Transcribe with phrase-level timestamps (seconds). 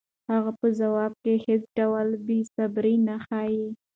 [0.31, 3.65] هغه په ځواب کې هېڅ ډول بېصبري نه ښيي.